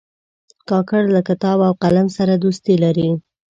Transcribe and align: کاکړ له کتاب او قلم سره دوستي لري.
کاکړ 0.69 1.03
له 1.15 1.21
کتاب 1.29 1.57
او 1.67 1.73
قلم 1.83 2.07
سره 2.17 2.33
دوستي 2.43 2.75
لري. 2.83 3.09